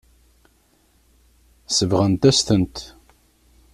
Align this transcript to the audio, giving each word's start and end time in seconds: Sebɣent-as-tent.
Sebɣent-as-tent. 1.77 2.77